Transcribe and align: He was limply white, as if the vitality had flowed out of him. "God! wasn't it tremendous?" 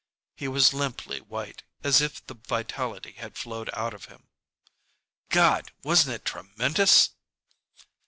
He 0.35 0.47
was 0.47 0.73
limply 0.73 1.19
white, 1.21 1.61
as 1.83 2.01
if 2.01 2.25
the 2.25 2.33
vitality 2.33 3.11
had 3.11 3.37
flowed 3.37 3.69
out 3.73 3.93
of 3.93 4.05
him. 4.05 4.23
"God! 5.29 5.71
wasn't 5.83 6.15
it 6.15 6.25
tremendous?" 6.25 7.11